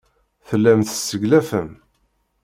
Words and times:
Tellam 0.47 0.79
tesseglafem. 0.83 1.69